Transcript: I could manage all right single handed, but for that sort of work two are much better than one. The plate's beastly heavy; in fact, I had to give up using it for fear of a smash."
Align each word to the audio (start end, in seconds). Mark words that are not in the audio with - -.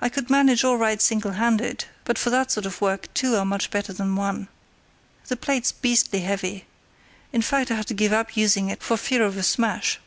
I 0.00 0.08
could 0.08 0.28
manage 0.28 0.64
all 0.64 0.76
right 0.76 1.00
single 1.00 1.30
handed, 1.30 1.84
but 2.04 2.18
for 2.18 2.30
that 2.30 2.50
sort 2.50 2.66
of 2.66 2.80
work 2.80 3.06
two 3.14 3.36
are 3.36 3.44
much 3.44 3.70
better 3.70 3.92
than 3.92 4.16
one. 4.16 4.48
The 5.28 5.36
plate's 5.36 5.70
beastly 5.70 6.22
heavy; 6.22 6.66
in 7.32 7.42
fact, 7.42 7.70
I 7.70 7.76
had 7.76 7.86
to 7.86 7.94
give 7.94 8.12
up 8.12 8.36
using 8.36 8.70
it 8.70 8.82
for 8.82 8.96
fear 8.96 9.22
of 9.24 9.36
a 9.36 9.44
smash." 9.44 10.00